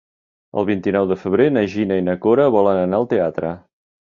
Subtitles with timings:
[0.61, 3.53] El vint-i-nou de febrer na Gina i na Cora volen anar al teatre.